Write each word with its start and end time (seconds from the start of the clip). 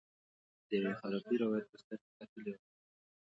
د 0.67 0.69
یوه 0.81 0.93
خرافي 0.99 1.35
روایت 1.41 1.65
په 1.71 1.77
سترګه 1.81 2.09
کتلي 2.19 2.51
وای. 2.53 2.63